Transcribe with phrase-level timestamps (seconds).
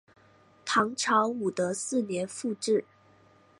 [0.65, 2.85] 唐朝武德四年复置。